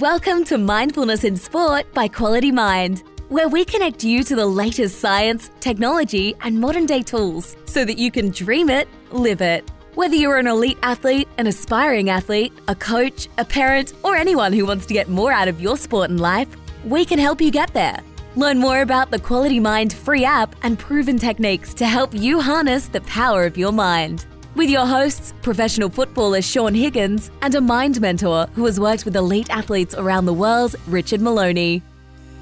[0.00, 5.00] Welcome to Mindfulness in Sport by Quality Mind, where we connect you to the latest
[5.00, 9.66] science, technology, and modern day tools so that you can dream it, live it.
[9.94, 14.66] Whether you're an elite athlete, an aspiring athlete, a coach, a parent, or anyone who
[14.66, 16.48] wants to get more out of your sport and life,
[16.84, 17.98] we can help you get there.
[18.34, 22.88] Learn more about the Quality Mind free app and proven techniques to help you harness
[22.88, 24.26] the power of your mind.
[24.56, 29.14] With your hosts, professional footballer Shaun Higgins and a mind mentor who has worked with
[29.14, 31.82] elite athletes around the world, Richard Maloney.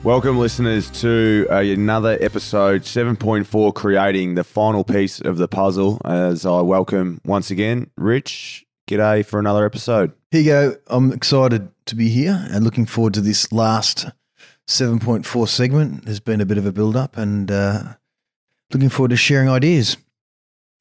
[0.04, 6.00] Welcome, listeners, to uh, another episode 7.4 Creating the final piece of the puzzle.
[6.04, 8.64] As I welcome once again Rich.
[8.86, 10.12] G'day for another episode.
[10.30, 10.76] Here you go.
[10.86, 14.06] I'm excited to be here and looking forward to this last
[14.68, 16.04] 7.4 segment.
[16.04, 17.94] There's been a bit of a build up and uh,
[18.72, 19.96] looking forward to sharing ideas.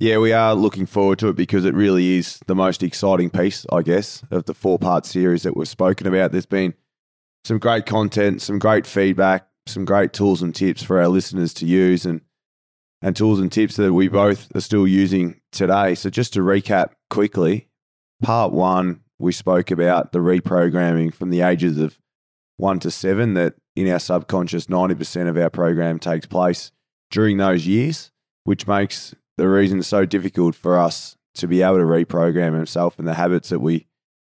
[0.03, 3.65] Yeah, we are looking forward to it because it really is the most exciting piece,
[3.71, 6.33] I guess, of the four part series that we've spoken about.
[6.33, 6.73] There's been
[7.45, 11.65] some great content, some great feedback, some great tools and tips for our listeners to
[11.65, 12.19] use and
[13.01, 15.95] and tools and tips that we both are still using today.
[15.95, 17.69] So just to recap quickly,
[18.21, 21.97] part 1 we spoke about the reprogramming from the ages of
[22.57, 26.73] 1 to 7 that in our subconscious 90% of our program takes place
[27.09, 28.11] during those years,
[28.43, 32.99] which makes the reason it's so difficult for us to be able to reprogram himself
[32.99, 33.87] and the habits that we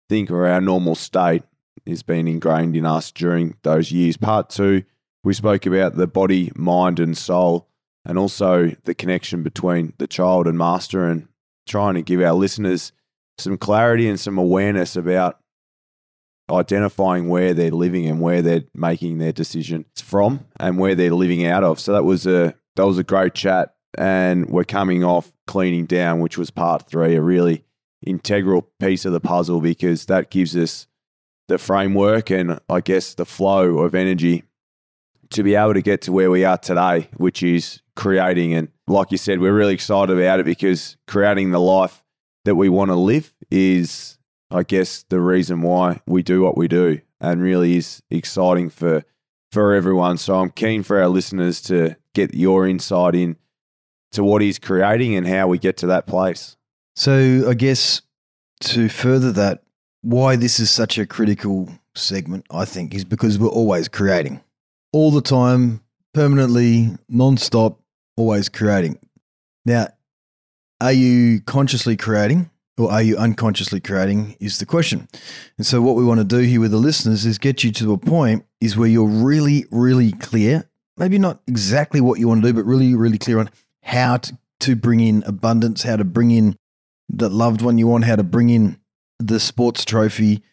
[0.09, 1.43] think are our normal state
[1.85, 4.17] is being ingrained in us during those years.
[4.17, 4.83] Part two,
[5.23, 7.67] we spoke about the body, mind, and soul,
[8.05, 11.27] and also the connection between the child and master, and
[11.67, 12.91] trying to give our listeners
[13.37, 15.39] some clarity and some awareness about
[16.49, 21.45] identifying where they're living and where they're making their decisions from and where they're living
[21.45, 21.79] out of.
[21.79, 26.19] So that was a that was a great chat and we're coming off cleaning down,
[26.19, 27.63] which was part three, a really
[28.05, 30.87] integral piece of the puzzle because that gives us
[31.47, 34.43] the framework and I guess the flow of energy
[35.31, 38.53] to be able to get to where we are today, which is creating.
[38.53, 42.03] And like you said, we're really excited about it because creating the life
[42.45, 44.17] that we want to live is,
[44.51, 49.03] I guess, the reason why we do what we do and really is exciting for
[49.51, 50.17] for everyone.
[50.17, 53.37] So I'm keen for our listeners to get your insight in
[54.11, 56.55] to what he's creating and how we get to that place.
[56.95, 58.01] So, I guess
[58.61, 59.63] to further that,
[60.01, 64.41] why this is such a critical segment, I think, is because we're always creating
[64.93, 65.81] all the time,
[66.13, 67.79] permanently, non-stop,
[68.15, 68.99] always creating.
[69.65, 69.89] Now,
[70.79, 75.07] are you consciously creating or are you unconsciously creating is the question.
[75.57, 77.93] And so what we want to do here with the listeners is get you to
[77.93, 82.47] a point is where you're really really clear, maybe not exactly what you want to
[82.47, 83.49] do but really really clear on
[83.87, 86.57] how to, to bring in abundance, how to bring in
[87.09, 88.79] the loved one you want, how to bring in
[89.17, 90.43] the sports trophy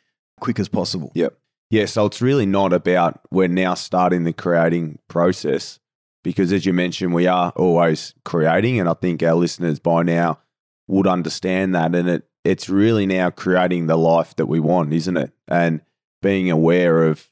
[0.41, 1.11] quick as possible.
[1.15, 1.37] Yep.
[1.71, 5.81] Yeah, so it's really not about we're now starting the creating process
[6.23, 10.39] because as you mentioned, we are always creating and I think our listeners by now
[10.87, 15.17] would understand that and it it's really now creating the life that we want, isn't
[15.17, 15.33] it?
[15.49, 15.81] And
[16.23, 17.27] being aware of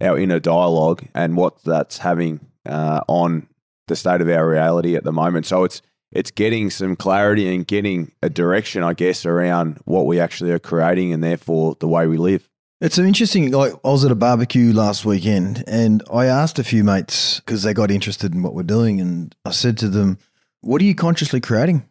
[0.00, 3.48] our inner dialogue and what that's having uh, on
[3.86, 5.46] the state of our reality at the moment.
[5.46, 5.82] So it's
[6.12, 10.58] it's getting some clarity and getting a direction, I guess, around what we actually are
[10.58, 12.48] creating and therefore the way we live.
[12.80, 13.50] It's an interesting.
[13.52, 17.62] Like I was at a barbecue last weekend, and I asked a few mates because
[17.62, 20.18] they got interested in what we're doing, and I said to them,
[20.60, 21.88] "What are you consciously creating?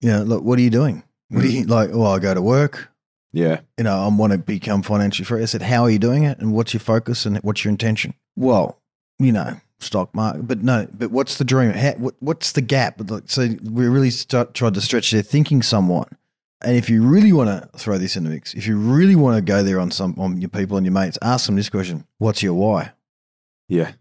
[0.00, 1.04] You know, look, what are you doing?
[1.28, 1.70] What are you mm.
[1.70, 1.90] like?
[1.92, 2.88] Oh, I go to work.
[3.32, 6.24] Yeah, You know, I want to become financially free." I said, "How are you doing
[6.24, 6.40] it?
[6.40, 7.24] And what's your focus?
[7.24, 8.80] And what's your intention?" Well,
[9.20, 10.46] you know, stock market.
[10.48, 11.70] But no, but what's the dream?
[11.72, 13.00] How, what, what's the gap?
[13.26, 16.08] So we really start, tried to stretch their thinking somewhat.
[16.64, 19.36] And if you really want to throw this in the mix, if you really want
[19.36, 22.06] to go there on some on your people and your mates, ask them this question:
[22.18, 22.92] What's your why?
[23.68, 23.92] yeah,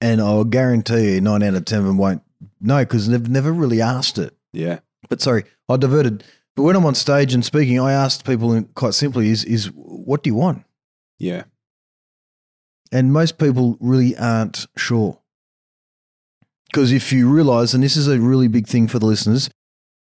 [0.00, 2.22] And I'll guarantee you, nine out of ten of them won't
[2.60, 4.34] know because they've never really asked it.
[4.52, 4.78] yeah,
[5.10, 6.24] But sorry, I diverted.
[6.56, 10.22] But when I'm on stage and speaking, I asked people quite simply: "Is is what
[10.22, 10.64] do you want?"
[11.18, 11.42] yeah,
[12.92, 15.18] And most people really aren't sure.
[16.66, 19.50] Because if you realize, and this is a really big thing for the listeners,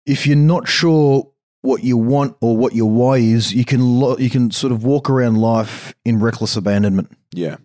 [0.05, 1.31] if you're not sure
[1.61, 4.83] what you want or what your why is, you can lo- you can sort of
[4.83, 7.57] walk around life in reckless abandonment, yeah,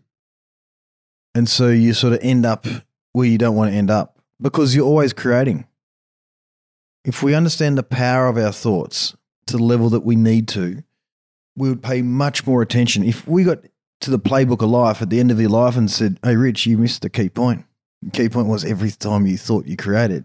[1.35, 2.67] and so you sort of end up
[3.13, 5.67] where you don't want to end up because you're always creating.
[7.05, 9.17] If we understand the power of our thoughts
[9.47, 10.83] to the level that we need to,
[11.57, 13.05] we would pay much more attention.
[13.05, 13.59] If we got
[14.03, 16.67] to the playbook of life at the end of your life and said, Hey, Rich,
[16.67, 17.65] you missed the key point.
[18.03, 20.25] The key point was every time you thought you created.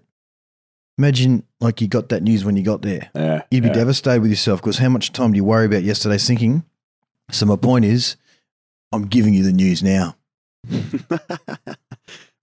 [0.97, 3.12] Imagine like you got that news when you got there.
[3.13, 3.44] yeah.
[3.51, 3.75] You'd be yeah.
[3.75, 6.63] devastated with yourself because how much time do you worry about yesterday's thinking
[7.31, 8.15] So my point is,
[8.91, 10.15] I'm giving you the news now.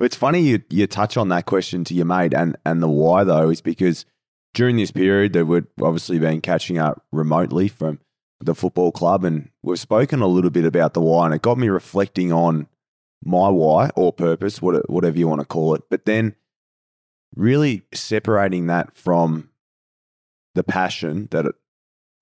[0.01, 3.25] it's funny you you touch on that question to your mate and and the why
[3.25, 4.07] though is because
[4.55, 7.99] during this period that we've obviously been catching up remotely from
[8.45, 11.59] the football club and we've spoken a little bit about the why and it got
[11.59, 12.67] me reflecting on
[13.25, 16.35] my why or purpose whatever you want to call it but then
[17.35, 19.49] really separating that from
[20.55, 21.47] the passion that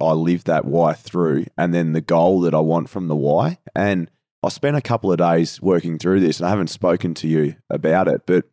[0.01, 3.59] I live that why through and then the goal that I want from the why
[3.75, 4.09] and
[4.45, 7.55] I spent a couple of days working through this and I haven't spoken to you
[7.71, 8.47] about it, but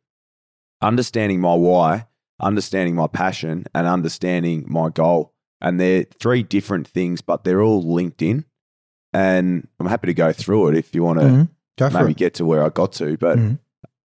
[0.82, 2.06] understanding my why,
[2.40, 5.34] understanding my passion, and understanding my goal.
[5.62, 8.46] And they're three different things, but they're all linked in.
[9.14, 11.94] And I'm happy to go through it if you want to Mhm.
[11.94, 12.18] Maybe it.
[12.18, 13.18] get to where I got to.
[13.18, 13.60] But Mhm.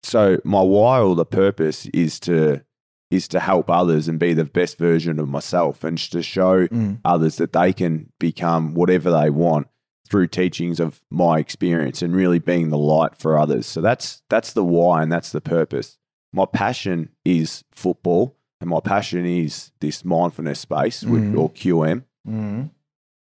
[0.02, 2.62] so my why or the purpose is to
[3.10, 6.98] is to help others and be the best version of myself and to show Mm.
[7.04, 9.68] others that they can become whatever they want
[10.08, 13.66] through teachings of my experience and really being the light for others.
[13.66, 15.96] So that's that's the why and that's the purpose.
[16.32, 21.38] My passion is football and my passion is this mindfulness space with, Mhm.
[21.38, 22.04] or QM.
[22.26, 22.70] Mm.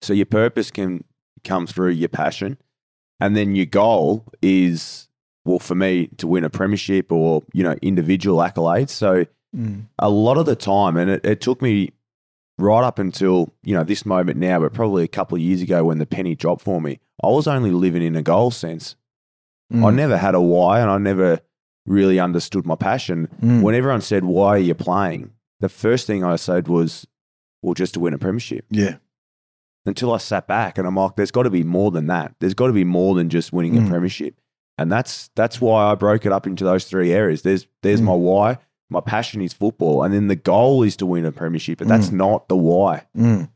[0.01, 1.03] So your purpose can
[1.43, 2.57] come through your passion
[3.21, 5.09] and then your goal is
[5.45, 8.91] well for me to win a premiership or you know individual accolades.
[8.91, 9.87] So Mm.
[9.99, 11.91] a lot of the time, and it, it took me
[12.59, 15.85] right up until you know this moment now, but probably a couple of years ago
[15.85, 18.95] when the penny dropped for me, I was only living in a goal sense.
[19.73, 19.95] I Mm.
[19.97, 21.41] never had a why, and I never
[21.87, 23.29] really understood my passion.
[23.43, 23.63] Mm.
[23.63, 25.31] When everyone said, "Why are you playing?"
[25.61, 27.07] the first thing I said was,
[27.63, 28.97] "Well, just to win a premiership." Yeah.
[29.85, 32.35] Until I sat back and I'm like, "There's got to be more than that.
[32.41, 33.87] There's got to be more than just winning Mm.
[33.87, 34.41] a premiership."
[34.79, 37.43] And that's that's why I broke it up into those three areas.
[37.43, 38.05] There's there's Mm.
[38.05, 38.59] my why.
[38.91, 42.11] My passion is football, and then the goal is to win a premiership, but that's
[42.11, 42.15] Mm.
[42.15, 43.07] not the why.
[43.17, 43.49] Mm.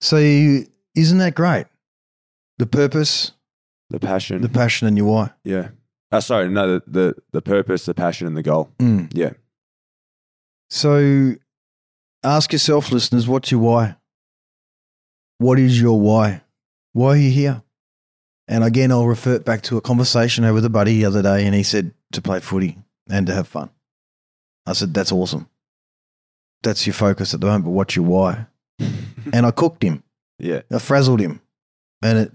[0.00, 1.66] So you, isn't that great?
[2.58, 3.32] The purpose,
[3.90, 5.30] The passion, the passion, and your why.
[5.44, 5.68] yeah.
[6.12, 8.70] Uh, sorry, no, the, the the purpose, the passion, and the goal.
[8.78, 9.10] Mm.
[9.14, 9.32] Yeah.
[10.68, 11.34] So
[12.22, 13.96] ask yourself, listeners, what's your why?
[15.38, 16.42] What is your why?
[16.92, 17.62] Why are you here?
[18.48, 21.22] And again, I'll revert back to a conversation I had with a buddy the other
[21.22, 22.78] day, and he said to play footy
[23.08, 23.70] and to have fun.
[24.66, 25.48] I said, That's awesome.
[26.62, 28.46] That's your focus at the moment, but what's your why?
[29.32, 30.02] and I cooked him.
[30.38, 31.40] yeah, I frazzled him.
[32.02, 32.32] And it,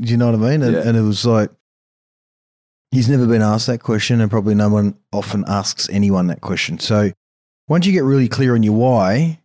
[0.00, 0.62] do you know what I mean?
[0.62, 0.82] And, Yeah.
[0.88, 1.50] and it was like,
[2.90, 6.78] he's never been asked that question, and probably no one often asks anyone that question.
[6.78, 7.12] So
[7.68, 9.40] once you get really clear on your why,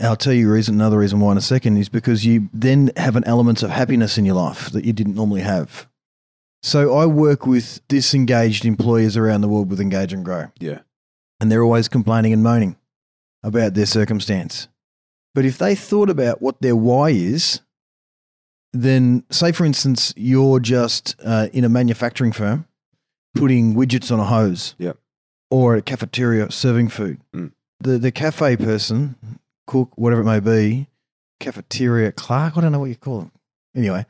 [0.00, 2.92] I'll tell you a reason, another reason why in a second is because you then
[2.96, 5.88] have an element of happiness in your life that you didn't normally have.
[6.62, 10.80] So I work with disengaged employers around the world with Engage and Grow yeah,
[11.40, 12.76] and they're always complaining and moaning
[13.42, 14.68] about their circumstance.
[15.34, 17.60] But if they thought about what their why is,
[18.72, 22.66] then say, for instance, you're just uh, in a manufacturing firm
[23.34, 24.96] putting widgets on a hose Yep.
[25.50, 27.20] or a cafeteria serving food.
[27.34, 27.52] Mm.
[27.80, 29.16] The, the cafe person,
[29.66, 30.88] cook, whatever it may be,
[31.40, 33.32] cafeteria clerk, I don't know what you call them.
[33.76, 34.06] Anyway,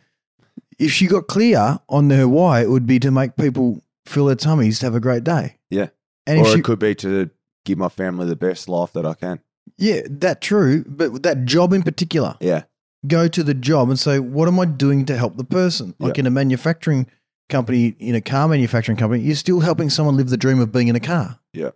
[0.79, 4.37] if she got clear on her why, it would be to make people fill their
[4.37, 5.57] tummies to have a great day.
[5.71, 5.89] Yeah.
[6.27, 7.29] And or she, it could be to
[7.65, 9.41] give my family the best life that I can.
[9.77, 10.85] Yeah, that true.
[10.87, 12.63] But that job in particular, Yeah,
[13.07, 15.95] go to the job and say, what am I doing to help the person?
[15.99, 17.07] Like in a manufacturing
[17.49, 20.89] company, in a car manufacturing company, you're still helping someone live the dream of being
[20.89, 21.39] in a car.
[21.53, 21.71] Yeah.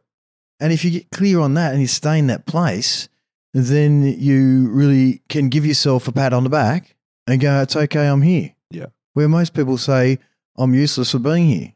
[0.61, 3.09] And if you get clear on that and you stay in that place,
[3.55, 8.07] then you really can give yourself a pat on the back and go, it's okay,
[8.09, 8.55] I'm here.
[8.71, 8.87] Yeah.
[9.15, 10.19] Where most people say,
[10.57, 11.73] I'm useless for being here.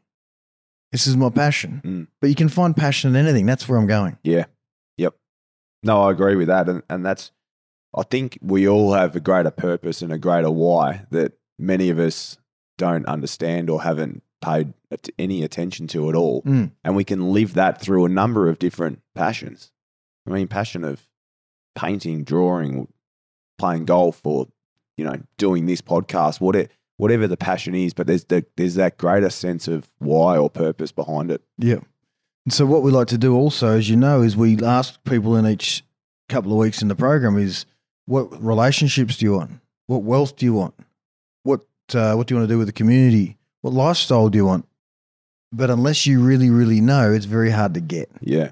[0.91, 1.81] This is my passion.
[1.83, 2.07] Mm.
[2.21, 3.45] But you can find passion in anything.
[3.45, 4.17] That's where I'm going.
[4.23, 4.45] yeah,
[4.97, 5.15] yep.
[5.83, 7.31] No, I agree with that, and and that's.
[7.95, 11.99] I think we all have a greater purpose and a greater why that many of
[11.99, 12.37] us
[12.77, 14.73] don't understand or haven't paid
[15.17, 16.71] any attention to at all, Mm.
[16.83, 19.71] and we can live that through a number of different passions.
[20.27, 21.07] I mean, passion of
[21.75, 22.87] painting, drawing,
[23.57, 24.47] playing golf, or
[24.95, 27.93] you know, doing this podcast, whatever whatever the passion is.
[27.93, 31.41] But there's the, there's that greater sense of why or purpose behind it.
[31.57, 31.79] Yeah.
[32.45, 35.35] And so what we like to do also, as you know, is we ask people
[35.35, 35.83] in each
[36.29, 37.65] couple of weeks in the program is
[38.07, 39.59] what relationships do you want?
[39.85, 40.73] What wealth do you want?
[41.43, 41.61] What
[41.93, 43.37] uh, what do you want to do with the community?
[43.61, 44.67] What lifestyle do you want?
[45.51, 48.09] But unless you really, really know, it's very hard to get.
[48.19, 48.51] Yeah.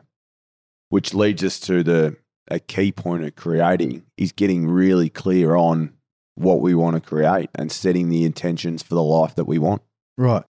[0.89, 2.15] Which leads us to the
[2.47, 5.93] a key point of creating is getting really clear on
[6.35, 9.81] what we want to create and setting the intentions for the life that we want.
[10.17, 10.43] Right.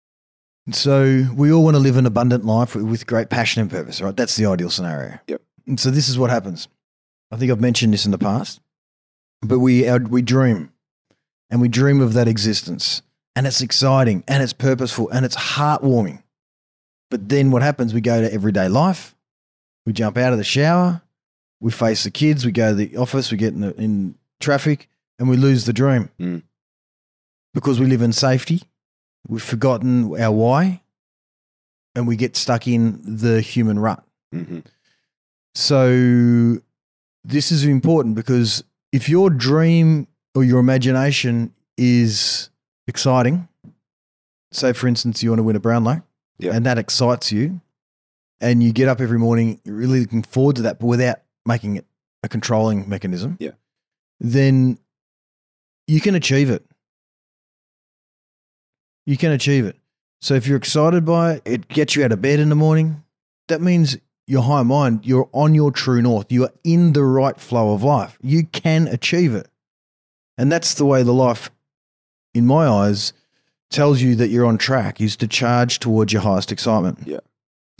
[0.71, 4.15] So we all want to live an abundant life with- great passion and purpose, right?
[4.15, 5.19] That's the ideal scenario.
[5.27, 5.41] Yep.
[5.67, 6.67] And so this is what happens.
[7.31, 8.59] I think I've mentioned this in the past,
[9.47, 10.71] but we our, we dream.
[11.49, 13.01] and we dream of that existence.
[13.35, 16.23] And it's exciting and it's purposeful and it's heartwarming.
[17.11, 17.93] But then what happens?
[17.93, 19.15] We go to everyday life,
[19.85, 21.01] we jump out of the shower,
[21.59, 24.89] we face the kids, we go to the office, we get in, the, in traffic,
[25.19, 26.43] and we lose the dream Mm.
[27.53, 28.63] because we live in safety.
[29.27, 30.81] We've forgotten our why,
[31.95, 34.03] and we get stuck in the human rut.
[34.31, 34.59] hmm
[35.53, 36.59] So
[37.23, 38.63] this is important because
[38.95, 42.49] if your dream or your imagination is
[42.87, 43.49] exciting,
[44.53, 46.01] say for instance you want to win a Brownlow,
[46.39, 46.53] Yeah.
[46.55, 47.59] and that excites you,
[48.39, 51.75] and you get up every morning you're really looking forward to that, but without making
[51.75, 51.85] it
[52.23, 53.51] a controlling mechanism, Yeah.
[54.21, 54.79] then
[55.87, 56.65] you can achieve it.
[59.05, 59.75] You can achieve it.
[60.21, 63.03] So if you're excited by it, it gets you out of bed in the morning.
[63.49, 63.97] That means
[64.27, 66.31] your high mind, you're on your true north.
[66.31, 68.17] You are in the right flow of life.
[68.21, 69.47] You can achieve it.
[70.37, 71.49] And that's the way the life,
[72.33, 73.13] in my eyes,
[73.69, 76.99] tells you that you're on track is to charge towards your highest excitement.
[77.05, 77.19] Yeah.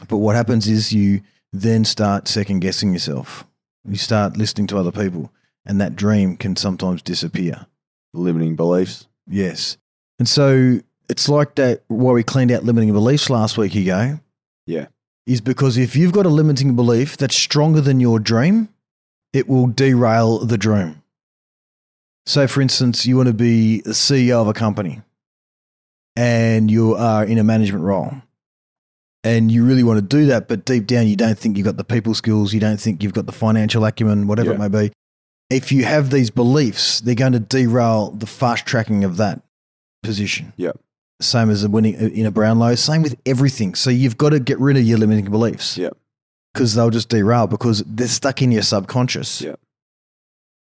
[0.08, 1.22] But what happens is you
[1.52, 3.46] then start second guessing yourself.
[3.88, 5.32] You start listening to other people,
[5.66, 7.66] and that dream can sometimes disappear.
[8.14, 9.08] Limiting beliefs.
[9.28, 9.78] Yes.
[10.20, 14.20] And so it's like that why we cleaned out limiting beliefs last week ago.
[14.66, 14.88] Yeah.
[15.28, 18.70] Is because if you've got a limiting belief that's stronger than your dream,
[19.34, 21.02] it will derail the dream.
[22.28, 25.02] So, for instance, you want to be the CEO of a company
[26.16, 28.14] and you are in a management role
[29.24, 31.78] and you really want to do that, but deep down you don't think you've got
[31.78, 34.92] the people skills, you don't think you've got the financial acumen, whatever it may be.
[35.50, 39.42] If you have these beliefs, they're going to derail the fast tracking of that
[40.02, 40.54] position.
[40.58, 40.72] Yeah.
[41.22, 43.76] Same as a winning uh, in a Brownlow, same with everything.
[43.76, 45.78] So you've got to get rid of your limiting beliefs.
[45.78, 45.92] Yeah.
[46.54, 49.42] Because they'll just derail because they're stuck in your subconscious.
[49.42, 49.56] Yeah.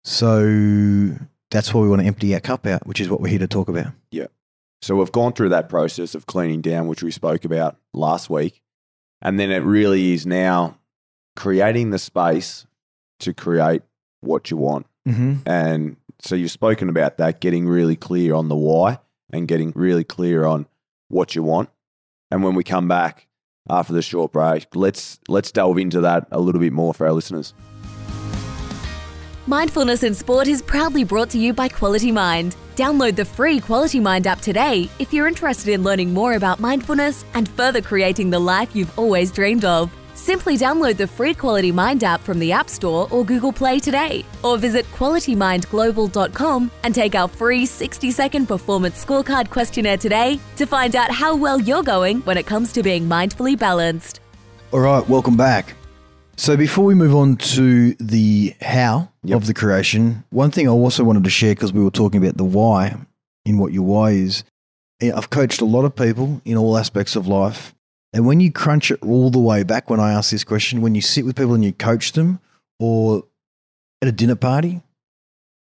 [0.03, 1.15] So
[1.51, 3.47] that's why we want to empty our cup out, which is what we're here to
[3.47, 3.87] talk about.
[4.11, 4.27] Yeah.
[4.81, 8.61] So we've gone through that process of cleaning down, which we spoke about last week.
[9.21, 10.77] And then it really is now
[11.35, 12.67] creating the space
[13.19, 13.81] to create
[14.21, 14.85] what you want.
[15.07, 15.47] Mm-hmm.
[15.47, 18.99] And so you've spoken about that, getting really clear on the why
[19.35, 20.67] and getting really clear on
[21.07, 21.69] what you want.
[22.31, 23.27] And when we come back
[23.69, 27.13] after the short break, let's let's delve into that a little bit more for our
[27.13, 27.53] listeners.
[29.47, 32.55] Mindfulness in Sport is proudly brought to you by Quality Mind.
[32.75, 37.23] Download the free Quality Mind app today if you're interested in learning more about mindfulness
[37.35, 39.91] and further creating the life you've always dreamed of.
[40.25, 44.25] Simply download the free Quality Mind app from the App Store or Google Play today,
[44.43, 50.95] or visit qualitymindglobal.com and take our free 60 second performance scorecard questionnaire today to find
[50.95, 54.19] out how well you're going when it comes to being mindfully balanced.
[54.71, 55.75] All right, welcome back.
[56.37, 59.37] So before we move on to the how Yep.
[59.41, 62.37] of the creation, one thing I also wanted to share because we were talking about
[62.37, 62.97] the why
[63.45, 64.43] in what your why is.
[65.01, 67.74] eh, I've coached a lot of people in all aspects of life.
[68.15, 70.95] And when you crunch it all the way back, when I ask this question, when
[70.95, 72.39] you sit with people and you coach them
[72.79, 73.25] or
[74.01, 74.81] at a dinner party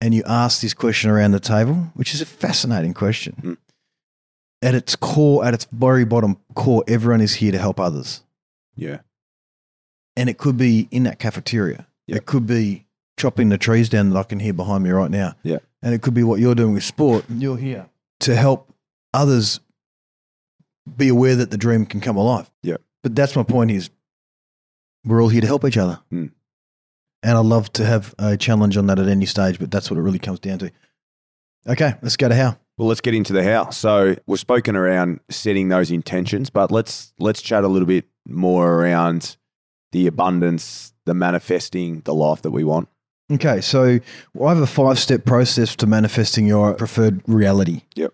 [0.03, 3.37] and you ask this question around the table, which is a fascinating question.
[3.43, 3.57] Mm.
[4.61, 8.23] At its core, at its very bottom core, everyone is here to help others
[8.75, 8.99] Yeah.
[10.15, 11.87] and it could be in that cafeteria.
[12.07, 12.17] Yeah.
[12.17, 12.87] It could be
[13.19, 15.35] chopping the trees down that I can hear behind me right now.
[15.43, 15.59] Yeah.
[15.83, 17.25] And it could be what you're doing with sport.
[17.31, 17.87] You're here
[18.21, 18.71] to help
[19.15, 19.61] others
[20.97, 22.51] be aware that the dream can come alive.
[22.63, 22.77] Yeah.
[23.03, 23.91] But that's my point is
[25.05, 26.01] we're all here to help each other.
[26.13, 26.33] Mm.
[27.23, 29.99] And I love to have a challenge on that at any stage, but that's what
[29.99, 30.71] it really comes down to.
[31.67, 32.59] Okay, let's go to how.
[32.79, 33.71] Well, let's get into the how.
[33.71, 38.75] So we've spoken around setting those intentions, but let's let's chat a little bit more
[38.75, 39.37] around
[39.93, 42.89] the abundance, the manifesting the life that we want.
[43.33, 43.99] Okay, so
[44.41, 47.83] I have a five step process to manifesting your preferred reality.
[47.95, 48.13] Yep.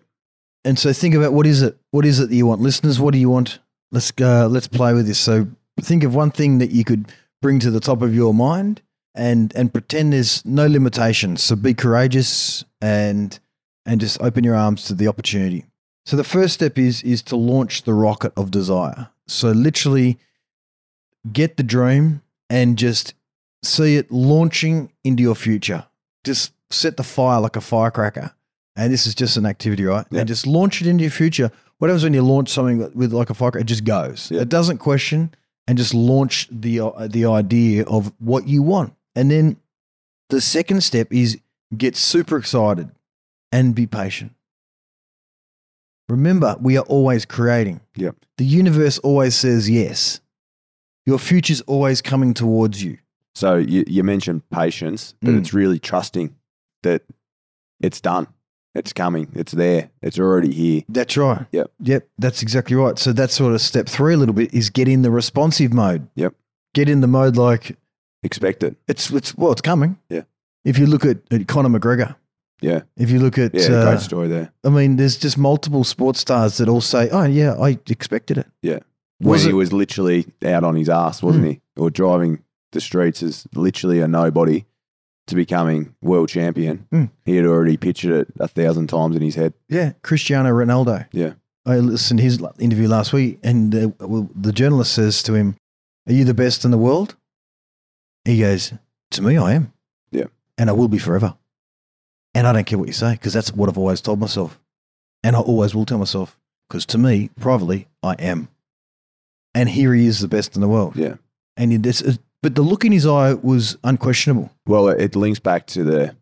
[0.65, 1.77] And so think about what is it?
[1.91, 2.61] What is it that you want?
[2.61, 3.59] Listeners, what do you want?
[3.91, 5.19] Let's go, let's play with this.
[5.19, 5.47] So
[5.81, 8.81] think of one thing that you could bring to the top of your mind
[9.13, 11.43] and and pretend there's no limitations.
[11.43, 13.37] So be courageous and
[13.85, 15.65] and just open your arms to the opportunity.
[16.05, 19.09] So the first step is is to launch the rocket of desire.
[19.27, 20.17] So literally
[21.31, 23.13] get the dream and just
[23.63, 25.85] see it launching into your future.
[26.23, 28.33] Just set the fire like a firecracker.
[28.75, 30.05] And this is just an activity, right?
[30.09, 30.19] Yeah.
[30.21, 31.51] And just launch it into your future.
[31.77, 33.61] What happens when you launch something with like a firecracker?
[33.61, 34.31] It just goes.
[34.31, 34.41] Yeah.
[34.41, 35.33] It doesn't question
[35.67, 38.93] and just launch the uh, the idea of what you want.
[39.15, 39.57] And then
[40.29, 41.39] the second step is
[41.77, 42.89] get super excited
[43.51, 44.33] and be patient.
[46.09, 47.79] Remember, we are always creating.
[47.95, 48.15] Yep.
[48.37, 50.19] The universe always says yes.
[51.05, 52.97] Your future's always coming towards you.
[53.35, 55.39] So you, you mentioned patience, but Mm.
[55.39, 56.35] it's really trusting
[56.83, 57.03] that
[57.81, 58.27] it's done.
[58.75, 59.27] It's coming.
[59.35, 59.89] It's there.
[60.01, 60.81] It's already here.
[60.89, 61.45] That's right.
[61.51, 61.71] Yep.
[61.81, 62.07] Yep.
[62.17, 62.97] That's exactly right.
[62.97, 66.07] So that's sort of step three a little bit is get in the responsive mode.
[66.15, 66.33] Yep.
[66.73, 67.77] Get in the mode like
[68.23, 68.75] Expect it.
[68.87, 69.97] it's it's well, it's coming.
[70.09, 70.21] Yeah.
[70.65, 72.15] If you look at, at Conor McGregor,
[72.61, 72.81] Yeah.
[72.97, 73.67] if you look at, Yeah.
[73.75, 74.51] uh, great story there.
[74.63, 78.47] I mean, there's just multiple sports stars that all say, "Oh yeah, I expected it."
[78.61, 78.79] Yeah.
[79.19, 81.61] When Was he it- was literally out on his ass, wasn't he?
[81.75, 82.39] Or driving
[82.71, 84.65] the streets as literally a nobody
[85.27, 86.85] to becoming world champion.
[86.91, 87.09] Mm.
[87.25, 89.53] He had already pictured it a thousand times in his head.
[89.69, 91.07] Yeah, Cristiano Ronaldo.
[91.11, 91.33] Yeah.
[91.65, 95.55] I listened to his interview last week, and uh, well, the journalist says to him,
[96.07, 97.15] "Are you the best in the world?"
[98.25, 98.73] He goes,
[99.11, 99.71] "To me, I am."
[100.11, 100.25] Yeah.
[100.57, 101.35] and I will be forever.
[102.35, 104.59] And I don't care what you say because that's what I've always told myself,
[105.23, 106.37] and I always will tell myself
[106.67, 108.49] because to me, privately, I am.
[109.55, 110.95] And here he is, the best in the world.
[110.95, 111.15] Yeah.
[111.55, 114.51] And it- it's, it's- but the look in his eye was unquestionable.
[114.67, 116.15] Well, it, links back to the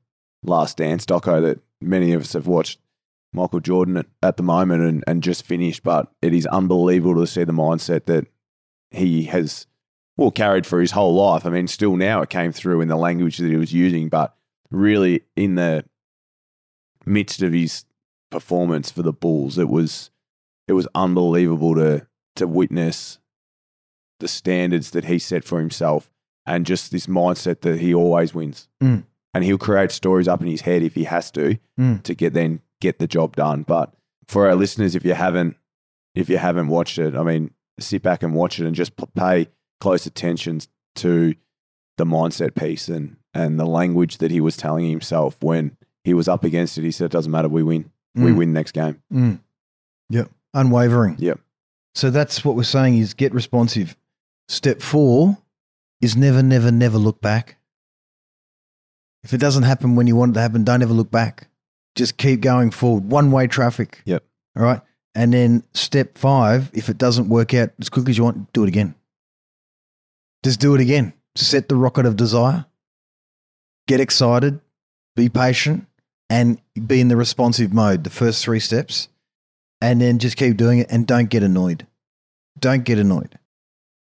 [0.44, 2.80] last dance doco that many of us have watched
[3.34, 5.82] Michael Jordan at, at the moment and, and just finished.
[5.82, 8.28] But it is unbelievable to see the mindset that
[8.92, 9.66] he has,
[10.16, 11.44] well, carried for his whole life.
[11.44, 14.36] I mean, still now it came through in the language that he was using, but
[14.70, 15.86] really in the
[17.04, 17.86] midst of his
[18.30, 20.12] performance for the Bulls, it was
[20.68, 23.18] it was unbelievable to to witness
[24.22, 26.10] the standards that he set for himself
[26.46, 28.68] and just this mindset that he always wins.
[28.82, 29.04] Mm.
[29.34, 32.02] And he'll create stories up in his head if he has to Mm.
[32.04, 33.64] to get then get the job done.
[33.64, 33.94] But
[34.28, 35.58] for our listeners, if you haven't
[36.16, 39.48] if you haven't watched it, I mean, sit back and watch it and just pay
[39.80, 40.60] close attention
[40.96, 41.34] to
[41.98, 46.28] the mindset piece and and the language that he was telling himself when he was
[46.28, 46.84] up against it.
[46.84, 47.48] He said, "It doesn't matter.
[47.48, 47.92] We win.
[48.16, 48.38] We Mm.
[48.38, 49.40] win next game." Mm.
[50.10, 50.30] Yep.
[50.54, 51.16] Unwavering.
[51.20, 51.40] Yep.
[51.96, 53.96] So that's what we're saying is get responsive.
[54.52, 55.38] Step four
[56.02, 57.56] is never, never, never look back.
[59.24, 61.48] If it doesn't happen when you want it to happen, don't ever look back.
[61.96, 63.10] Just keep going forward.
[63.10, 64.02] One way traffic.
[64.04, 64.26] Yep.
[64.58, 64.82] All right.
[65.16, 68.66] And then step five, if it doesn't work out as quick as you want, do
[68.66, 68.94] it again.
[70.44, 71.14] Just do it again.
[71.36, 72.66] Set the rocket of desire.
[73.88, 74.60] Get excited.
[75.16, 75.88] Be patient
[76.30, 79.08] and be in the responsive mode, the first three steps,
[79.80, 81.88] and then just keep doing it and don't get annoyed.
[82.60, 83.40] Don't get annoyed.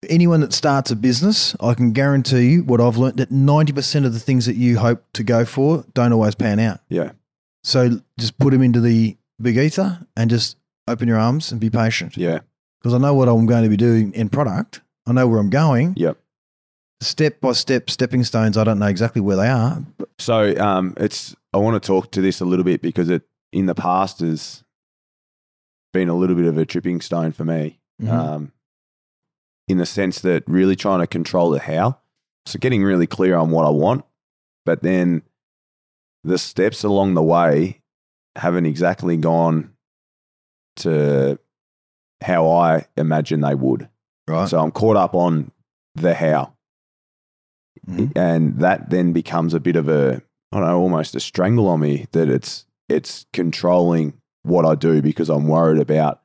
[0.08, 4.12] Anyone that starts a business, I can guarantee you what I've learned that 90% of
[4.12, 6.80] the things that you hope to go for don't always pan out.
[6.88, 7.12] Yeah.
[7.62, 10.56] So just put them into the big ether and just
[10.88, 12.16] open your arms and be patient.
[12.16, 12.40] Yeah.
[12.80, 14.80] Because I know what I'm going to be doing in product.
[15.06, 15.94] I know where I'm going.
[15.96, 16.18] Yep.
[17.00, 19.82] Step by step, stepping stones, I don't know exactly where they are.
[19.98, 23.22] But So um, it's I want to talk to this a little bit because it
[23.52, 24.64] in the past has
[25.92, 27.78] been a little bit of a tripping stone for me.
[28.00, 28.08] Mhm.
[28.10, 28.52] Um,
[29.68, 31.98] in the sense that really trying to control the how.
[32.46, 34.04] So getting really clear on what I want,
[34.66, 35.22] but then
[36.24, 37.80] the steps along the way
[38.36, 39.72] haven't exactly gone
[40.76, 41.38] to
[42.22, 43.88] how I imagine they would.
[44.28, 44.48] right.
[44.48, 45.50] So I'm caught up on
[45.94, 46.54] the how.
[47.86, 48.12] Mhm.
[48.16, 50.22] And that then becomes a bit of a,
[50.52, 55.02] I don't know, almost a strangle on me that it's it's controlling what I do
[55.02, 56.21] because I'm worried about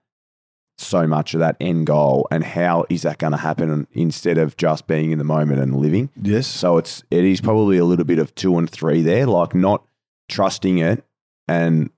[0.80, 4.56] so much of that end goal and how is that going to happen instead of
[4.58, 6.10] just being in the moment and living.
[6.22, 6.46] Yes.
[6.48, 9.84] So it's it is probably a little bit of two and three there, like not
[10.30, 11.04] trusting it
[11.48, 11.90] and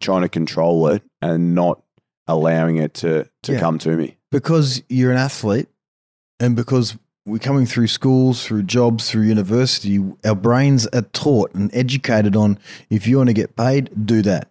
[0.00, 1.82] trying to control it and not
[2.28, 3.60] allowing it to to Yeah.
[3.60, 4.16] come to me.
[4.30, 5.68] because you're an athlete
[6.38, 11.70] and because we're coming through schools, through jobs, through university, our brains are taught and
[11.74, 12.58] educated on
[12.90, 14.50] if you want to get paid, do that.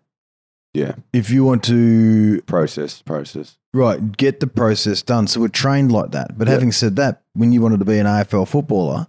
[0.73, 0.95] Yeah.
[1.13, 3.57] If you want to, Process, process.
[3.73, 5.27] right, get the process done.
[5.27, 6.37] So we're trained like that.
[6.37, 6.53] But Yeah.
[6.53, 9.07] having said that, when you wanted to be an AFL footballer,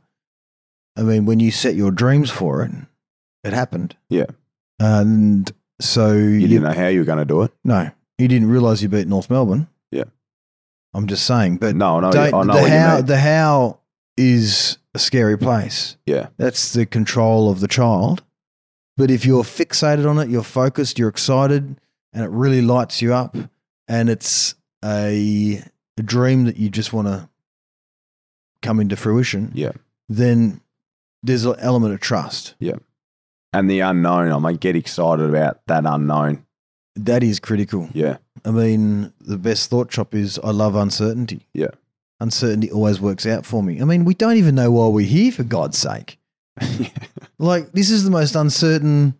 [0.97, 2.71] I mean, when you set your dreams for it,
[3.45, 3.97] it happened.
[4.09, 4.27] Yeah.
[4.81, 7.53] And so You didn't know how you were going to do it.
[7.65, 9.69] no, you didn't realize you beat North Melbourne.
[9.93, 10.05] Yeah.
[10.95, 12.09] I'm just saying, but No, no.
[12.11, 13.79] I know the how the how
[14.17, 15.97] is a scary place.
[16.07, 16.29] Yeah.
[16.39, 18.23] That's the control of the child.
[18.99, 21.81] But if you're fixated on it, you're focused, you're excited,
[22.13, 23.35] and it really lights you up,
[23.87, 25.63] and it's a,
[25.97, 27.29] a dream that you just want to
[28.61, 29.73] come into fruition, Yeah.
[30.09, 30.61] then
[31.23, 32.55] there's an element of trust.
[32.59, 32.75] Yeah.
[33.53, 36.45] And the unknown, I might get excited about that unknown.
[36.97, 37.89] That is critical.
[37.95, 38.17] Yeah.
[38.45, 41.47] I mean, the best thought chop is I love uncertainty.
[41.55, 41.71] Yeah.
[42.21, 43.81] Uncertainty always works out for me.
[43.81, 46.18] I mean, we don't even know why we're here, for God's sake.
[47.41, 49.15] Like, this is the most uncertain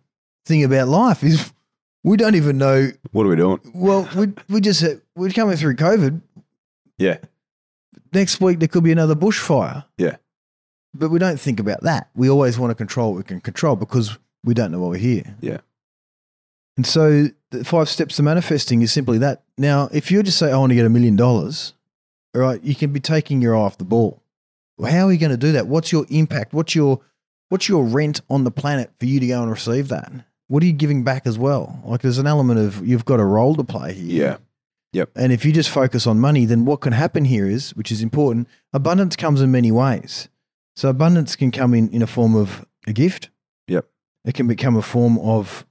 [0.45, 1.53] thing about life is
[2.03, 2.91] we don't even know.
[3.11, 3.59] what are we doing?
[3.73, 4.83] Well, we, we just,
[5.15, 6.21] we're coming through COVID.
[6.97, 7.19] Yeah.
[8.11, 9.85] Next week, there could be another bushfire.
[9.97, 10.17] Yeah.
[10.93, 12.09] But we don't think about that.
[12.13, 14.97] We always want to control what we can control because we don't know why we're
[14.97, 15.35] here.
[15.39, 15.59] Yeah.
[16.75, 19.43] And so the five steps to manifesting is simply that.
[19.57, 21.73] Now, if you just say, I want to get a million dollars,
[22.35, 24.21] all right, you can be taking your eye off the ball.
[24.77, 25.67] Well, how are you going to do that?
[25.67, 26.53] What's your impact?
[26.53, 27.01] What's your
[27.49, 30.11] what's your rent on the planet for you to go and receive that?
[30.47, 31.81] What are you giving back as well?
[31.85, 34.23] Like there's an element of you've got a role to play here.
[34.23, 34.37] Yeah.
[34.91, 35.11] Yep.
[35.15, 38.01] And if you just focus on money, then what can happen here is, which is
[38.01, 40.29] important, abundance comes in many ways.
[40.75, 43.29] So abundance can come in in a form of a gift.
[43.67, 43.85] Yep.
[44.25, 45.65] It can become a form of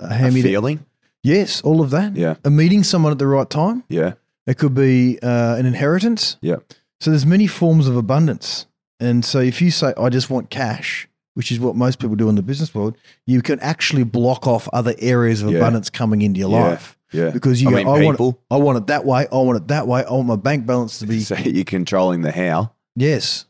[0.00, 0.86] uh, A hand me feeling.
[1.22, 2.16] Yes, all of that.
[2.16, 2.36] Yeah.
[2.44, 3.84] A meeting someone at the right time.
[3.88, 4.14] Yeah.
[4.46, 6.36] It could be uh, an inheritance.
[6.40, 6.56] Yeah.
[7.00, 8.66] So there's many forms of abundance.
[9.00, 12.28] And so if you say, I just want cash, which is what most people do
[12.28, 15.58] in the business world, you can actually block off other areas of Yeah.
[15.58, 16.64] abundance coming into your Yeah.
[16.70, 16.96] life.
[17.12, 17.30] Yeah.
[17.30, 18.40] Because you I go, mean, I, want it, people.
[18.50, 19.26] I want it that way.
[19.30, 20.04] I want it that way.
[20.04, 21.20] I want my bank balance to be.
[21.24, 22.72] So you're controlling the how.
[22.96, 23.44] Yes.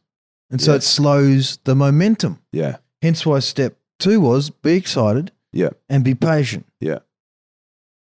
[0.51, 0.77] And so Yeah.
[0.77, 2.38] it slows the momentum.
[2.53, 2.77] Yeah.
[3.01, 5.70] Hence why step two was be excited Yeah.
[5.88, 6.66] and be patient.
[6.81, 6.99] Yeah.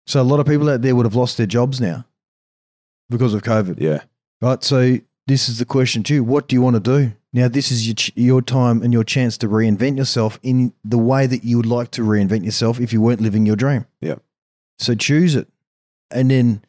[0.06, 2.06] So a lot of people out there would have lost their jobs now
[3.10, 3.80] because of COVID.
[3.80, 4.02] Yeah.
[4.41, 4.62] Right.
[4.63, 6.24] So this is the question too.
[6.24, 7.14] What do you want to do?
[7.32, 10.98] Now, this is your, ch- your time and your chance to reinvent yourself in the
[10.98, 13.86] way that you would like to reinvent yourself if you weren't living your dream.
[14.02, 14.16] Yeah.
[14.78, 15.48] So choose it
[16.12, 16.64] and then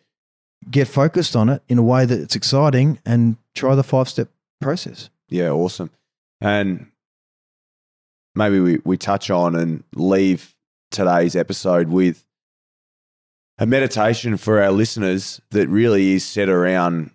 [0.71, 4.29] get focused on it in a way that it's exciting and try the five step
[4.61, 5.11] process.
[5.29, 5.91] Yeah, awesome.
[6.41, 6.87] And
[8.35, 10.55] maybe we, we touch on and leave
[10.91, 12.25] today's episode with
[13.59, 17.11] a meditation for our listeners that really is set around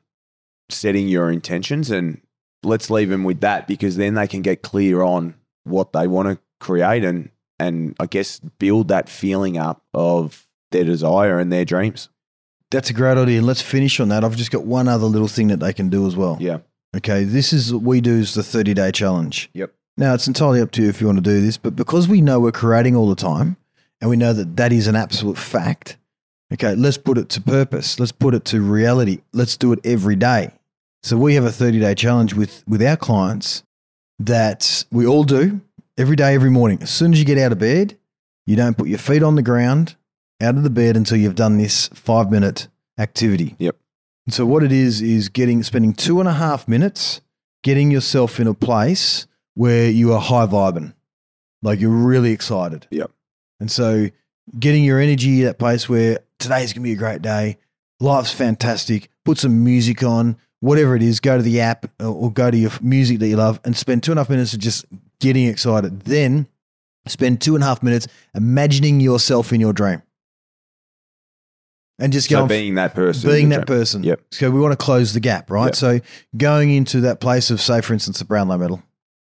[0.70, 1.92] setting your intentions.
[1.92, 2.22] And
[2.64, 6.30] let's leave them with that because then they can get clear on what they want
[6.30, 7.30] to create and,
[7.60, 12.10] and I guess build that feeling up of their desire and their dreams.
[12.72, 13.42] That's a great idea.
[13.42, 14.24] Let's finish on that.
[14.24, 16.38] I've just got one other little thing that they can do as well.
[16.40, 16.60] Yeah.
[16.96, 17.24] Okay.
[17.24, 19.50] This is what we do is the 30 day challenge.
[19.54, 19.74] Yep.
[19.98, 22.22] Now, it's entirely up to you if you want to do this, but because we
[22.22, 23.58] know we're creating all the time
[24.00, 25.98] and we know that that is an absolute fact,
[26.54, 28.00] okay, let's put it to purpose.
[28.00, 29.20] Let's put it to reality.
[29.34, 30.52] Let's do it every day.
[31.02, 33.64] So we have a 30 day challenge with, with our clients
[34.20, 35.62] that we all do
[35.98, 36.80] every day, every morning.
[36.82, 37.98] As soon as you get out of bed,
[38.46, 39.96] you don't put your feet on the ground
[40.42, 43.56] out of the bed until you've done this five minute activity.
[43.60, 43.76] Yep.
[44.26, 47.22] And so what it is is getting spending two and a half minutes
[47.64, 50.94] getting yourself in a place where you are high vibing,
[51.62, 52.88] like you're really excited.
[52.92, 53.12] Yep.
[53.60, 54.10] And so
[54.58, 57.58] getting your energy at that place where today's gonna be a great day,
[58.00, 59.10] life's fantastic.
[59.26, 61.20] Put some music on, whatever it is.
[61.20, 64.04] Go to the app or- or go to your music that you love and spend
[64.04, 64.86] two and a half minutes of just
[65.20, 66.02] getting excited.
[66.02, 66.48] Then
[67.08, 70.02] spend two and a half minutes imagining yourself in your dream.
[72.02, 73.30] And just go So being that person.
[73.30, 73.80] being that dream.
[73.80, 74.04] person.
[74.04, 74.22] Yep.
[74.32, 75.66] So we want to close the gap, right?
[75.66, 75.76] Yep.
[75.76, 76.00] So
[76.38, 78.82] going into that place of, say, for instance, a Brownlow medal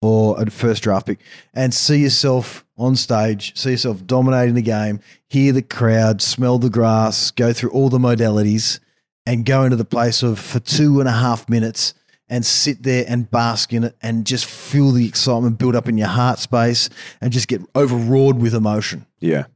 [0.01, 1.19] or a first draft pick,
[1.55, 6.69] and see yourself on stage, see yourself dominating the game, hear the crowd, smell the
[6.71, 8.81] grass, go through all the modalities,
[9.27, 11.95] and go into the place of for two and a half minutes
[12.29, 15.99] and sit there and bask in it and just feel the excitement build up in
[15.99, 16.89] your heart space
[17.21, 19.07] and just get overawed with emotion.
[19.21, 19.47] Yeah.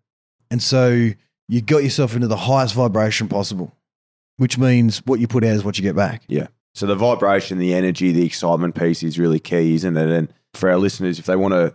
[0.50, 1.10] And so
[1.48, 3.74] you got yourself into the highest vibration possible,
[4.36, 6.22] which means what you put out is what you get back.
[6.28, 6.48] Yeah.
[6.74, 10.10] So the vibration, the energy, the excitement piece is really key, isn't it?
[10.10, 11.74] And for our listeners, if they want to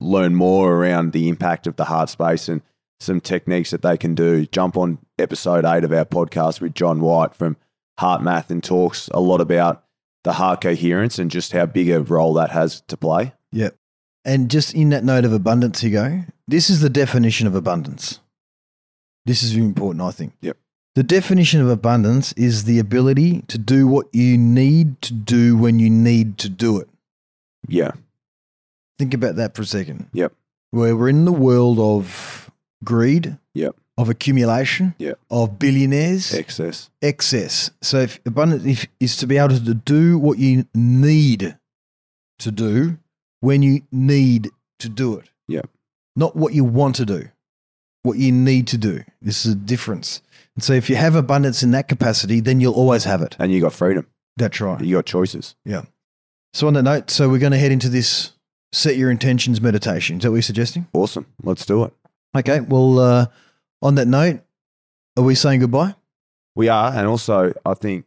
[0.00, 2.62] learn more around the impact of the heart space and
[3.00, 7.00] some techniques that they can do, jump on episode eight of our podcast with John
[7.00, 7.56] White from
[8.00, 9.84] HeartMath and talks a lot about
[10.24, 13.34] the heart coherence and just how big a role that has to play.
[13.52, 13.76] Yep.
[14.24, 18.20] And just in that note of abundance, you go, this is the definition of abundance.
[19.26, 20.32] This is important, I think.
[20.40, 20.56] Yep.
[20.94, 25.78] The definition of abundance is the ability to do what you need to do when
[25.78, 26.88] you need to do it.
[27.68, 27.92] Yeah.
[28.98, 30.08] Think about that for a second.
[30.12, 30.32] Yep.
[30.70, 32.43] Where we're in the world of
[32.84, 33.76] greed, Yep.
[33.96, 35.18] of accumulation, Yep.
[35.30, 36.90] of billionaires, Excess.
[37.02, 37.70] excess.
[37.82, 41.56] So if abundance if, is to be able to do what you need
[42.40, 42.98] to do
[43.40, 45.30] when you need to do it.
[45.48, 45.68] Yep.
[46.16, 47.28] Not what you want to do,
[48.02, 49.04] what you need to do.
[49.22, 50.20] This is a difference.
[50.56, 53.36] And so if you have abundance in that capacity, then you'll always have it.
[53.38, 54.06] And you got freedom.
[54.36, 54.80] That's right.
[54.80, 55.54] You got choices.
[55.64, 55.82] Yeah.
[56.52, 58.32] So on that note, so we're going to head into this
[58.72, 60.16] set your intentions meditation.
[60.18, 60.86] Is that what you're suggesting?
[60.92, 61.26] Awesome.
[61.42, 61.92] Let's do it.
[62.36, 62.60] Okay.
[62.60, 63.26] Well, uh,
[63.82, 64.40] on that note,
[65.16, 65.94] are we saying goodbye?
[66.56, 68.06] We are, and also I think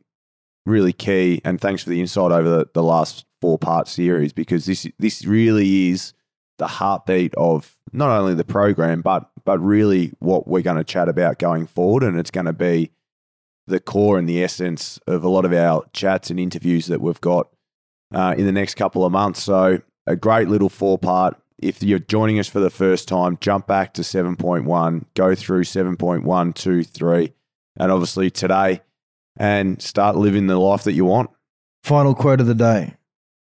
[0.66, 1.42] really key.
[1.44, 5.26] And thanks for the insight over the, the last four part series because this this
[5.26, 6.14] really is
[6.58, 11.08] the heartbeat of not only the program but but really what we're going to chat
[11.08, 12.92] about going forward, and it's going to be
[13.68, 17.22] the core and the essence of a lot of our chats and interviews that we've
[17.22, 17.50] got
[18.14, 19.44] uh, in the next couple of months.
[19.44, 23.68] So a great little four part if you're joining us for the first time, jump
[23.68, 27.34] back to 7.1, go through 7.1, 2, 3,
[27.78, 28.82] and obviously today,
[29.38, 31.30] and start living the life that you want.
[31.84, 32.96] Final quote of the day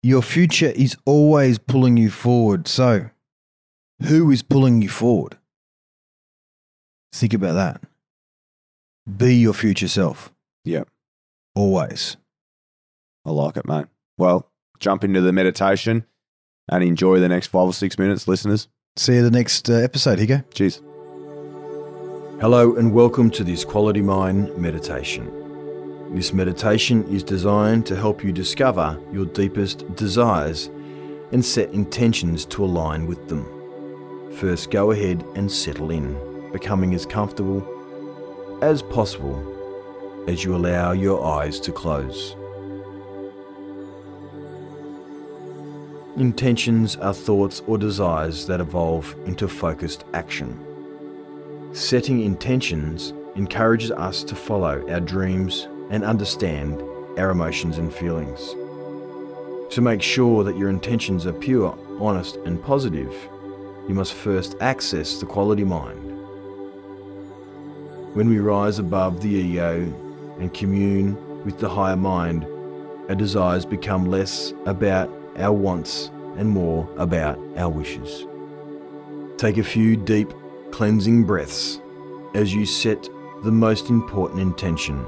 [0.02, 2.66] Your future is always pulling you forward.
[2.66, 3.10] So,
[4.02, 5.36] who is pulling you forward?
[7.12, 7.82] Think about that.
[9.16, 10.32] Be your future self.
[10.64, 10.84] Yeah.
[11.54, 12.16] Always.
[13.24, 13.86] I like it, mate.
[14.16, 16.06] Well, jump into the meditation
[16.70, 18.68] and enjoy the next five or six minutes, listeners.
[18.96, 20.18] See you the next uh, episode.
[20.18, 20.44] Here you go.
[20.54, 20.80] Cheers.
[22.40, 25.30] Hello, and welcome to this Quality Mind meditation.
[26.14, 30.70] This meditation is designed to help you discover your deepest desires
[31.32, 33.44] and set intentions to align with them.
[34.36, 37.62] First, go ahead and settle in, becoming as comfortable
[38.62, 39.38] as possible
[40.28, 42.36] as you allow your eyes to close.
[46.16, 50.58] Intentions are thoughts or desires that evolve into focused action.
[51.72, 56.82] Setting intentions encourages us to follow our dreams and understand
[57.16, 58.40] our emotions and feelings.
[59.72, 63.14] To make sure that your intentions are pure, honest, and positive,
[63.88, 66.10] you must first access the quality mind.
[68.14, 69.82] When we rise above the ego
[70.40, 72.44] and commune with the higher mind,
[73.08, 78.26] our desires become less about our wants and more about our wishes.
[79.36, 80.32] Take a few deep,
[80.70, 81.80] cleansing breaths
[82.34, 83.08] as you set
[83.42, 85.04] the most important intention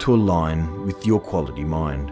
[0.00, 2.10] to align with your quality mind.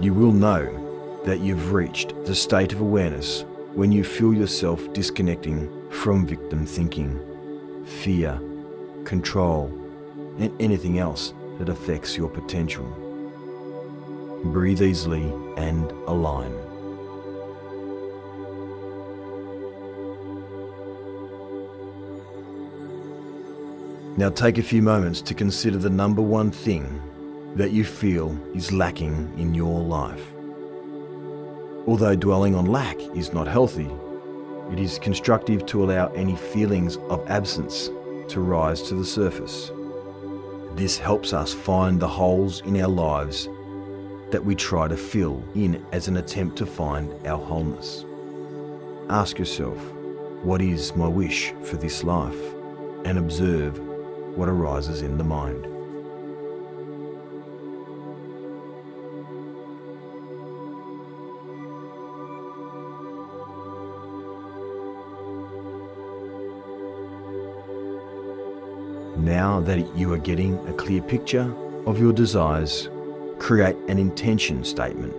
[0.00, 5.90] You will know that you've reached the state of awareness when you feel yourself disconnecting
[5.90, 8.40] from victim thinking, fear,
[9.04, 9.66] control,
[10.38, 13.07] and anything else that affects your potential.
[14.44, 16.52] Breathe easily and align.
[24.16, 27.02] Now take a few moments to consider the number one thing
[27.56, 30.24] that you feel is lacking in your life.
[31.86, 33.90] Although dwelling on lack is not healthy,
[34.72, 37.90] it is constructive to allow any feelings of absence
[38.28, 39.72] to rise to the surface.
[40.74, 43.48] This helps us find the holes in our lives
[44.30, 48.04] that we try to fill in as an attempt to find our wholeness.
[49.08, 49.78] Ask yourself,
[50.42, 52.38] what is my wish for this life?
[53.04, 53.78] And observe
[54.36, 55.66] what arises in the mind.
[69.24, 71.54] Now that you are getting a clear picture
[71.86, 72.88] of your desires,
[73.48, 75.14] create an intention statement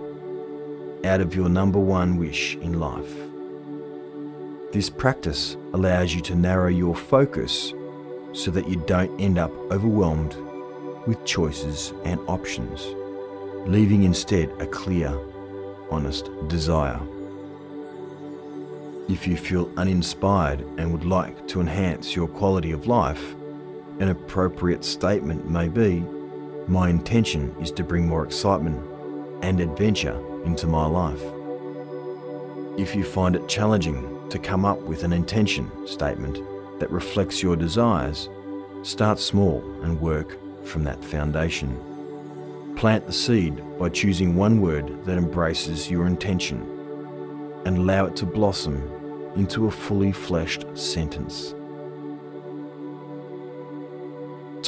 [1.04, 3.16] out of your number one wish in life.
[4.72, 7.74] This practice allows you to narrow your focus
[8.34, 10.36] so that you don't end up overwhelmed
[11.08, 12.86] with choices and options,
[13.68, 15.12] leaving instead a clear,
[15.90, 17.00] honest desire.
[19.10, 23.34] If you feel uninspired and would like to enhance your quality of life,
[24.00, 26.06] an appropriate statement may be
[26.70, 28.80] My intention is to bring more excitement
[29.42, 31.24] and adventure into my life.
[32.78, 36.38] If you find it challenging to come up with an intention statement,
[36.80, 38.30] that reflects your desires,
[38.84, 41.76] start small and work from that foundation.
[42.78, 46.62] Plant the seed by choosing one word that embraces your intention
[47.66, 48.78] and allow it to blossom
[49.36, 51.56] into a fully fleshed sentence.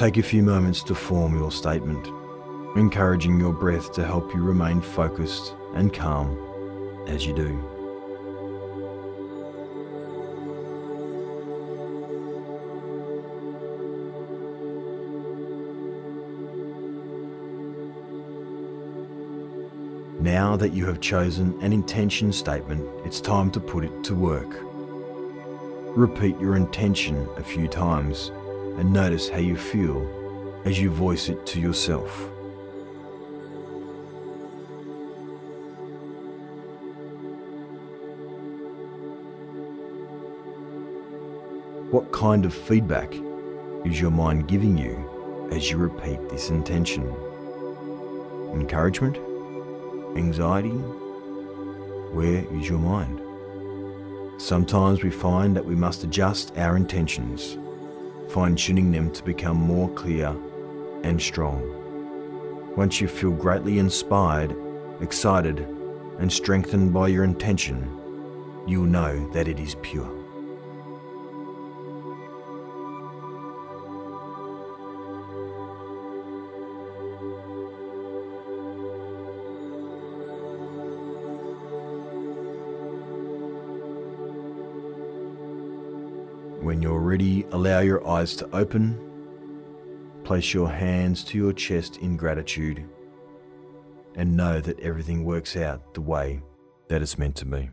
[0.01, 2.07] Take a few moments to form your statement,
[2.75, 7.49] encouraging your breath to help you remain focused and calm as you do.
[20.19, 24.49] Now that you have chosen an intention statement, it's time to put it to work.
[25.95, 28.31] Repeat your intention a few times
[28.77, 32.27] and notice how you feel as you voice it to yourself.
[41.91, 43.13] What kind of feedback
[43.85, 47.03] is your mind giving you as you repeat this intention?
[48.53, 49.17] Encouragement?
[50.17, 50.69] anxiety,
[52.11, 53.21] where is your mind?
[54.41, 57.57] Sometimes we find that we must adjust our intentions,
[58.31, 60.33] fine tuning them to become more clear
[61.03, 61.61] and strong.
[62.77, 64.55] Once you feel greatly inspired,
[65.01, 65.59] excited,
[66.19, 67.89] and strengthened by your intention,
[68.65, 70.20] you'll know that it is pure.
[87.21, 88.97] Ready, allow your eyes to open.
[90.23, 92.83] Place your hands to your chest in gratitude
[94.15, 96.41] and know that everything works out the way
[96.87, 97.69] that it's meant to be.